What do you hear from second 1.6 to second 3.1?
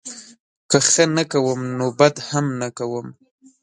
نوبدهم نه کوم